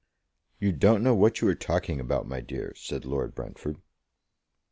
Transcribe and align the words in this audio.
"You 0.59 0.71
don't 0.71 1.03
know 1.03 1.13
what 1.13 1.41
you 1.41 1.47
are 1.49 1.53
talking 1.53 1.99
about, 1.99 2.27
my 2.27 2.41
dear," 2.41 2.73
said 2.75 3.05
Lord 3.05 3.35
Brentford. 3.35 3.77